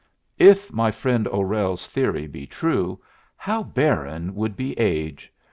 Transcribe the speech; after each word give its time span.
If 0.39 0.73
my 0.73 0.89
friend 0.89 1.27
O'Rell's 1.27 1.85
theory 1.87 2.25
be 2.25 2.47
true, 2.47 2.99
how 3.35 3.61
barren 3.61 4.33
would 4.33 4.55
be 4.57 4.73
Age! 4.79 5.31